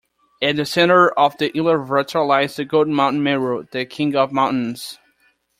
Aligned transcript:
At 0.41 0.55
the 0.55 0.65
center 0.65 1.09
of 1.09 1.35
Ila-vrta 1.39 2.27
lies 2.27 2.55
the 2.55 2.65
golden 2.65 2.91
Mount 2.91 3.17
Meru, 3.17 3.67
the 3.71 3.85
king 3.85 4.15
of 4.15 4.31
mountains. 4.31 4.97